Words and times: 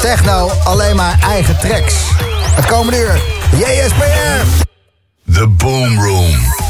Techno, 0.00 0.50
alleen 0.64 0.96
maar 0.96 1.18
eigen 1.22 1.58
tracks. 1.58 1.94
Het 2.54 2.66
komende 2.66 2.98
uur, 2.98 3.20
JSPR. 3.56 4.64
The 5.32 5.46
Boom 5.46 6.00
Room. 6.00 6.67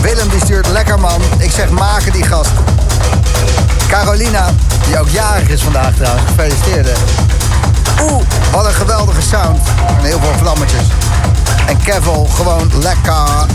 Willem 0.00 0.28
die 0.28 0.40
stuurt 0.40 0.68
lekker 0.68 1.00
man. 1.00 1.20
Ik 1.38 1.50
zeg 1.50 1.70
maken 1.70 2.12
die 2.12 2.24
gast. 2.24 2.50
Carolina, 3.88 4.50
die 4.86 4.98
ook 4.98 5.08
jarig 5.08 5.48
is 5.48 5.62
vandaag 5.62 5.94
trouwens. 5.94 6.24
Gefeliciteerd. 6.26 6.88
Oeh, 8.02 8.22
wat 8.52 8.66
een 8.66 8.74
geweldige 8.74 9.22
sound. 9.22 9.60
En 9.98 10.04
heel 10.04 10.18
veel 10.18 10.34
vlammetjes. 10.38 10.84
En 11.66 11.76
Kevel 11.82 12.28
gewoon 12.34 12.70
lekker 12.74 13.46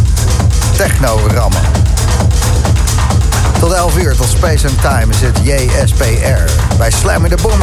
techno 0.78 1.20
rammen. 1.34 1.62
Tot 3.60 3.72
11 3.72 3.98
uur, 3.98 4.16
tot 4.16 4.28
Space 4.28 4.68
and 4.68 4.82
Time 4.82 5.14
is 5.14 5.22
het 5.22 5.40
JSPR 5.44 6.52
bij 6.78 6.92
Slam 6.92 7.26
in 7.26 7.36
the 7.36 7.42
Boom 7.42 7.60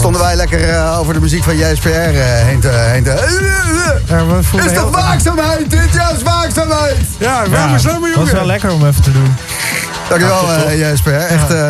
Stonden 0.00 0.20
wij 0.20 0.36
lekker 0.36 0.68
uh, 0.68 0.98
over 0.98 1.14
de 1.14 1.20
muziek 1.20 1.42
van 1.42 1.56
JSPR 1.56 1.88
uh, 1.88 2.22
heen 2.24 2.60
te... 2.60 2.68
Heen 2.68 3.02
te 3.02 3.10
ja, 4.06 4.64
is 4.64 4.72
toch 4.72 4.90
waakzaamheid? 4.90 5.70
Dit 5.70 5.94
is 6.16 6.22
waakzaamheid! 6.22 6.96
Ja, 7.18 7.42
is 7.42 7.82
dat 7.82 8.00
maar 8.00 8.10
jongen? 8.10 8.18
was 8.18 8.32
wel 8.32 8.46
lekker 8.46 8.72
om 8.72 8.86
even 8.86 9.02
te 9.02 9.12
doen. 9.12 9.36
Dankjewel 10.08 10.44
uh, 10.68 10.90
JSPR. 10.92 11.10
Echt 11.10 11.50
uh, 11.50 11.68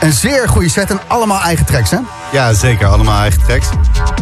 een 0.00 0.12
zeer 0.12 0.48
goede 0.48 0.68
set 0.68 0.90
en 0.90 1.00
allemaal 1.06 1.40
eigen 1.40 1.66
tracks, 1.66 1.90
hè? 1.90 1.98
Ja, 2.32 2.52
zeker. 2.52 2.86
Allemaal 2.86 3.20
eigen 3.20 3.42
tracks. 3.42 3.66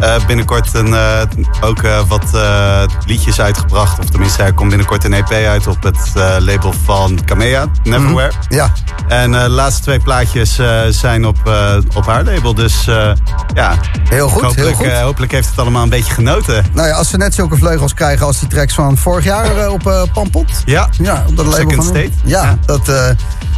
Uh, 0.03 0.25
binnenkort 0.27 0.73
een, 0.73 0.87
uh, 0.87 1.21
ook 1.61 1.81
uh, 1.81 1.99
wat 2.07 2.37
liedjes 3.05 3.41
uitgebracht. 3.41 3.99
Of 3.99 4.05
tenminste, 4.05 4.43
er 4.43 4.53
komt 4.53 4.69
binnenkort 4.69 5.03
een 5.03 5.13
EP 5.13 5.31
uit 5.31 5.67
op 5.67 5.83
het 5.83 6.11
label 6.39 6.73
van 6.83 7.19
Kamea, 7.25 7.65
Neverwhere. 7.83 8.31
Mm 8.31 8.37
-hmm. 8.47 8.57
Ja. 8.57 8.71
En 9.07 9.31
de 9.31 9.49
laatste 9.49 9.81
twee 9.81 9.99
plaatjes 9.99 10.59
zijn 10.89 11.25
op, 11.25 11.37
op 11.95 12.05
haar 12.05 12.23
label. 12.23 12.53
Dus 12.53 12.87
ja, 13.53 13.77
heel 14.09 14.29
goed, 14.29 14.41
hopelijk, 14.41 14.77
heel 14.77 14.89
goed. 14.89 14.99
hopelijk 14.99 15.31
heeft 15.31 15.49
het 15.49 15.59
allemaal 15.59 15.83
een 15.83 15.89
beetje 15.89 16.13
genoten. 16.13 16.65
Nou 16.73 16.87
ja, 16.87 16.93
als 16.93 17.09
ze 17.09 17.17
net 17.17 17.33
zulke 17.33 17.57
vleugels 17.57 17.93
krijgen 17.93 18.25
als 18.25 18.39
die 18.39 18.49
tracks 18.49 18.73
van 18.73 18.97
vorig 18.97 19.23
jaar 19.23 19.69
op 19.69 20.07
Pampot. 20.13 20.51
Ja, 20.65 20.89
ja 21.01 21.23
op 21.27 21.35
dat 21.35 21.53
Second 21.53 21.73
van 21.73 21.83
State. 21.83 22.11
Ja, 22.23 22.43
ja. 22.43 22.57
dat... 22.65 23.15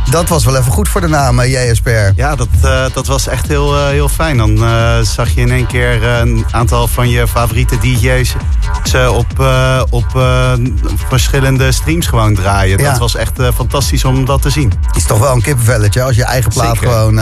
Dat 0.10 0.28
was 0.28 0.46
wel 0.46 0.56
even 0.56 0.72
goed 0.72 0.90
voor 0.90 1.02
de 1.02 1.08
naam 1.08 1.42
JSPR. 1.42 1.90
Ja, 2.16 2.36
dat, 2.36 2.48
uh, 2.66 2.86
dat 2.94 3.08
was 3.08 3.28
echt 3.28 3.48
heel, 3.48 3.78
uh, 3.78 3.88
heel 3.88 4.10
fijn. 4.10 4.38
Dan 4.38 4.58
uh, 4.58 5.00
zag 5.00 5.30
je 5.30 5.42
in 5.42 5.52
één 5.52 5.68
keer 5.68 6.04
een 6.04 6.46
aantal 6.52 6.88
van 6.88 7.10
je 7.10 7.28
favoriete 7.28 7.78
DJ's 7.78 8.36
ze 8.88 9.12
op, 9.12 9.46
op 9.90 10.06
verschillende 11.08 11.72
streams 11.72 12.08
gewoon 12.08 12.36
draaien. 12.36 12.80
Ja. 12.80 12.90
Dat 12.90 13.00
was 13.00 13.16
echt 13.16 13.40
fantastisch 13.56 14.06
om 14.06 14.26
dat 14.26 14.42
te 14.42 14.50
zien. 14.50 14.74
Is 14.96 15.06
toch 15.06 15.20
wel 15.20 15.34
een 15.34 15.42
kippenvelletje 15.42 16.04
als 16.04 16.16
je 16.16 16.24
eigen 16.24 16.52
plaat 16.52 16.78
Zeker. 16.78 16.90
gewoon 16.90 17.20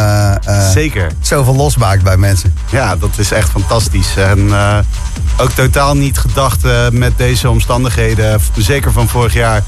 Zeker. 0.71 1.11
zoveel 1.21 1.55
losmaakt 1.55 2.03
bij 2.03 2.17
mensen. 2.17 2.53
Ja, 2.69 2.95
dat 2.95 3.17
is 3.17 3.31
echt 3.31 3.49
fantastisch. 3.49 4.15
En 4.15 4.51
ook 5.37 5.51
totaal 5.51 5.95
niet 5.95 6.17
gedacht 6.17 6.59
met 6.91 7.17
deze 7.17 7.49
omstandigheden, 7.49 8.41
zeker 8.55 8.91
van 8.91 9.07
vorig 9.07 9.33
jaar, 9.33 9.63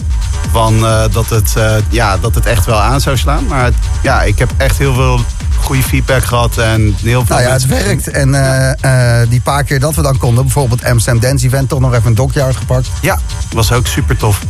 van, 0.51 0.79
dat, 1.11 1.29
het, 1.29 1.53
ja, 1.89 2.17
dat 2.17 2.35
het 2.35 2.45
echt 2.45 2.65
wel 2.65 2.79
aan 2.79 3.01
zou 3.01 3.17
slaan. 3.17 3.45
Maar 3.47 3.71
ja, 4.01 4.21
ik 4.21 4.39
heb 4.39 4.51
echt 4.57 4.77
heel 4.77 4.93
veel 4.93 5.19
goede 5.61 5.83
feedback 5.83 6.23
gehad 6.23 6.57
en 6.57 6.95
heel 7.01 7.25
veel 7.25 7.35
Nou 7.35 7.47
ja, 7.47 7.53
het 7.53 7.65
werkt. 7.65 8.07
En 8.07 8.29
uh, 8.29 8.71
uh, 8.85 9.29
die 9.29 9.41
paar 9.41 9.63
keer 9.63 9.79
dat 9.79 9.95
we 9.95 10.01
dan 10.01 10.17
konden, 10.17 10.43
bijvoorbeeld 10.43 10.85
Amsterdam 10.85 11.21
Dance 11.21 11.45
Event, 11.45 11.69
toch 11.69 11.79
nog 11.79 11.93
even 11.93 12.05
een 12.07 12.15
dokje 12.15 12.43
uitgepakt. 12.43 12.87
Ja, 13.01 13.19
was 13.51 13.71
ook 13.71 13.87
super 13.87 14.17
tof. 14.17 14.41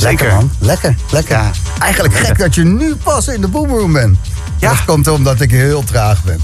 Lekker 0.00 0.18
Zeker. 0.18 0.34
man, 0.34 0.50
lekker, 0.58 0.94
lekker. 1.10 1.36
Ja. 1.36 1.50
Eigenlijk 1.78 2.14
gek 2.14 2.38
dat 2.38 2.54
je 2.54 2.64
nu 2.64 2.96
pas 2.96 3.28
in 3.28 3.40
de 3.40 3.48
boomroom 3.48 3.92
bent. 3.92 4.18
Ja. 4.58 4.68
Dat 4.68 4.84
komt 4.84 5.08
omdat 5.08 5.40
ik 5.40 5.50
heel 5.50 5.84
traag 5.84 6.24
ben. 6.24 6.40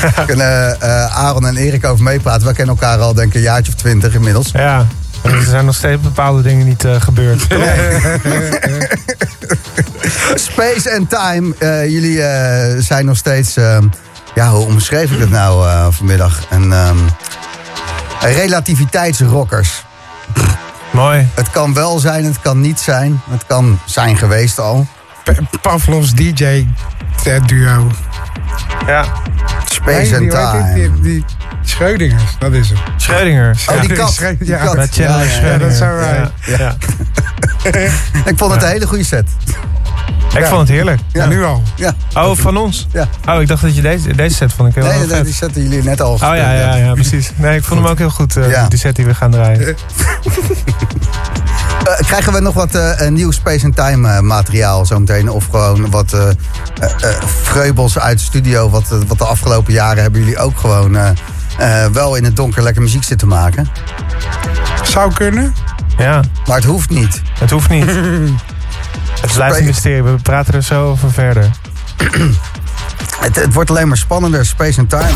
Daar 0.00 0.24
kunnen 0.26 0.76
uh, 0.82 1.16
Aaron 1.16 1.46
en 1.46 1.56
Erik 1.56 1.84
over 1.84 2.04
meepraten. 2.04 2.46
We 2.46 2.54
kennen 2.54 2.74
elkaar 2.74 2.98
al 2.98 3.14
denk 3.14 3.28
ik 3.28 3.34
een 3.34 3.40
jaartje 3.40 3.72
of 3.72 3.78
twintig 3.78 4.14
inmiddels. 4.14 4.50
Ja. 4.52 4.86
Er 5.22 5.42
zijn 5.42 5.64
nog 5.64 5.74
steeds 5.74 6.02
bepaalde 6.02 6.42
dingen 6.42 6.66
niet 6.66 6.84
uh, 6.84 7.00
gebeurd. 7.00 7.42
Space 10.50 10.96
and 10.96 11.10
Time. 11.10 11.54
Uh, 11.58 11.90
jullie 11.90 12.16
uh, 12.16 12.26
zijn 12.78 13.04
nog 13.04 13.16
steeds... 13.16 13.54
ja, 14.34 14.50
hoe 14.50 14.66
omschreef 14.66 15.10
ik 15.10 15.18
het 15.18 15.30
nou 15.30 15.66
vanmiddag? 15.92 16.40
Een 16.50 16.72
um, 16.72 16.98
relativiteitsrockers. 18.20 19.84
Mooi. 20.90 21.28
Het 21.34 21.50
kan 21.50 21.74
wel 21.74 21.98
zijn, 21.98 22.24
het 22.24 22.40
kan 22.40 22.60
niet 22.60 22.80
zijn. 22.80 23.20
Het 23.30 23.46
kan 23.46 23.80
zijn 23.84 24.16
geweest 24.16 24.58
al. 24.58 24.86
Pavlovs 25.62 26.14
DJ 26.14 26.66
duo. 27.46 27.90
Ja. 28.86 29.04
Space 29.64 29.98
nee, 29.98 30.12
and 30.12 30.20
die, 30.20 30.30
Time. 30.30 30.74
Die, 30.74 31.00
die, 31.00 31.24
Schreudingers, 31.64 32.22
dat 32.38 32.52
is 32.52 32.68
hem. 32.68 32.78
Schreudinger. 32.96 33.56
Oh, 33.70 33.80
die 33.80 33.92
kat. 33.92 34.16
Ja, 34.20 34.32
Die 34.38 34.48
ja, 34.48 34.64
kat. 34.64 34.76
Met 34.76 34.94
Chandler 34.94 35.08
Ja, 35.08 35.16
ja, 35.18 35.22
ja. 35.24 35.30
Schreudinger. 35.30 35.58
dat 35.58 35.70
is 35.70 35.80
alright. 35.80 36.30
Ja. 36.46 36.76
Ik 38.30 38.38
vond 38.38 38.52
het 38.52 38.62
een 38.62 38.68
hele 38.68 38.86
goede 38.86 39.04
set. 39.04 39.28
Ik 40.36 40.44
vond 40.44 40.60
het 40.60 40.68
heerlijk. 40.68 41.00
Ja. 41.12 41.26
Nu 41.26 41.44
al. 41.44 41.62
Ja. 41.76 41.94
Oh, 42.14 42.36
van 42.36 42.56
ons? 42.56 42.86
Ja. 42.92 43.08
Oh, 43.28 43.40
ik 43.40 43.48
dacht 43.48 43.62
dat 43.62 43.74
je 43.76 43.82
deze, 43.82 44.14
deze 44.16 44.34
set 44.36 44.52
vond 44.52 44.68
ik 44.68 44.74
heel 44.74 44.84
Nee, 44.92 45.06
nee, 45.06 45.22
die 45.22 45.32
zetten 45.32 45.62
jullie 45.62 45.82
net 45.82 46.00
al 46.00 46.12
Oh 46.12 46.18
ja, 46.20 46.34
ja, 46.34 46.74
ja, 46.76 46.92
precies. 46.92 47.30
Nee, 47.36 47.56
ik 47.56 47.64
vond 47.64 47.80
hem 47.80 47.88
ook 47.90 47.98
heel 47.98 48.10
goed, 48.10 48.36
uh, 48.36 48.50
Ja. 48.50 48.68
die 48.68 48.78
set 48.78 48.96
die 48.96 49.04
we 49.06 49.14
gaan 49.14 49.30
draaien. 49.30 49.60
Uh, 49.60 49.74
krijgen 52.08 52.32
we 52.32 52.40
nog 52.40 52.54
wat 52.54 52.74
uh, 52.74 53.08
nieuw 53.08 53.30
Space 53.30 53.64
and 53.64 53.76
Time 53.76 54.08
uh, 54.08 54.20
materiaal 54.20 54.86
zometeen? 54.86 55.30
Of 55.30 55.44
gewoon 55.44 55.90
wat 55.90 56.12
uh, 56.14 56.28
vreubels 57.42 57.98
uit 57.98 58.18
de 58.18 58.24
studio? 58.24 58.70
Wat, 58.70 58.88
wat 59.06 59.18
de 59.18 59.24
afgelopen 59.24 59.72
jaren 59.72 60.02
hebben 60.02 60.20
jullie 60.20 60.38
ook 60.38 60.58
gewoon 60.58 60.96
wel 61.92 62.14
in 62.14 62.24
het 62.24 62.36
donker 62.36 62.62
lekker 62.62 62.82
muziek 62.82 63.04
zitten 63.04 63.28
maken? 63.28 63.68
Zou 64.82 65.12
kunnen. 65.12 65.54
Ja, 65.98 66.20
Maar 66.46 66.56
het 66.56 66.64
hoeft 66.64 66.90
niet. 66.90 67.22
het 67.38 67.50
hoeft 67.50 67.68
niet. 67.68 67.84
Het 69.20 69.32
blijft 69.32 69.58
een 69.58 69.64
mysterie. 69.64 70.02
We 70.02 70.16
praten 70.22 70.54
er 70.54 70.62
zo 70.62 70.90
over 70.90 71.12
verder. 71.12 71.50
Het, 73.20 73.36
het 73.36 73.52
wordt 73.54 73.70
alleen 73.70 73.88
maar 73.88 73.96
spannender, 73.96 74.46
Space 74.46 74.80
and 74.80 74.90
Time. 74.90 75.08